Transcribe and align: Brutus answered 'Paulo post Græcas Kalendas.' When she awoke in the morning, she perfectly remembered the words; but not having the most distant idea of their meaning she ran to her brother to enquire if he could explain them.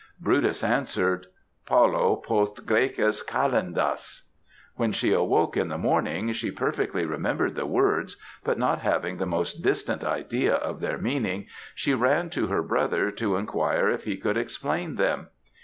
Brutus 0.19 0.63
answered 0.63 1.27
'Paulo 1.67 2.15
post 2.15 2.65
Græcas 2.65 3.23
Kalendas.' 3.23 4.29
When 4.75 4.91
she 4.93 5.13
awoke 5.13 5.55
in 5.55 5.67
the 5.69 5.77
morning, 5.77 6.33
she 6.33 6.49
perfectly 6.49 7.05
remembered 7.05 7.53
the 7.53 7.67
words; 7.67 8.17
but 8.43 8.57
not 8.57 8.79
having 8.79 9.17
the 9.17 9.27
most 9.27 9.61
distant 9.61 10.03
idea 10.03 10.55
of 10.55 10.79
their 10.79 10.97
meaning 10.97 11.45
she 11.75 11.93
ran 11.93 12.31
to 12.31 12.47
her 12.47 12.63
brother 12.63 13.11
to 13.11 13.35
enquire 13.35 13.91
if 13.91 14.05
he 14.05 14.17
could 14.17 14.37
explain 14.37 14.95
them. 14.95 15.27